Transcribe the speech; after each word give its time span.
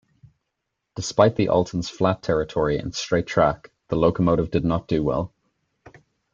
Despite 0.95 1.35
the 1.35 1.49
Alton's 1.49 1.87
flat 1.87 2.23
territory 2.23 2.79
and 2.79 2.95
straight 2.95 3.27
track, 3.27 3.69
the 3.89 3.95
locomotive 3.97 4.49
did 4.49 4.65
not 4.65 4.87
do 4.87 5.03
well. 5.03 5.31